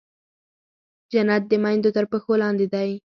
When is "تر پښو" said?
1.95-2.33